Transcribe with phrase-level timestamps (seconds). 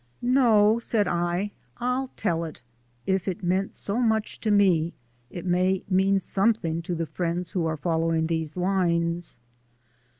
[0.23, 2.63] "No," said I, "I'll tell it;
[3.05, 4.95] if it means so much to me,
[5.29, 9.37] it may mean something to the friends who are following these lines."